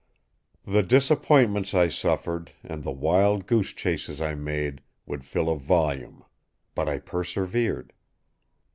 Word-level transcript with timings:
"The 0.65 0.81
disappointments 0.81 1.75
I 1.75 1.87
suffered, 1.87 2.53
and 2.63 2.81
the 2.83 2.89
wild 2.89 3.45
goose 3.45 3.71
chases 3.71 4.19
I 4.19 4.33
made, 4.33 4.81
would 5.05 5.23
fill 5.23 5.47
a 5.47 5.55
volume; 5.59 6.25
but 6.73 6.89
I 6.89 6.97
persevered. 6.97 7.93